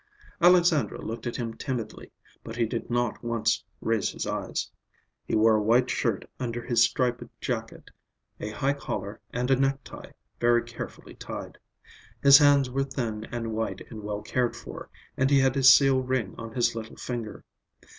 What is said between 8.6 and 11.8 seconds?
collar, and a necktie, very carefully tied.